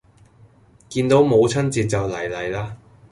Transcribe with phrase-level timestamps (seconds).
[0.89, 2.75] 見到母親節就嚟嚟啦